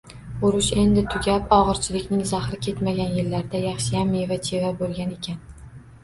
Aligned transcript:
Urush 0.47 0.67
endi 0.83 1.01
tugab, 1.09 1.51
og‘irchilikning 1.57 2.23
zahri 2.31 2.57
ketmagan 2.67 3.13
yillarda 3.17 3.61
yaxshiyam 3.65 4.09
meva-cheva 4.15 4.71
bo‘lgan 4.81 5.13
ekan. 5.17 5.37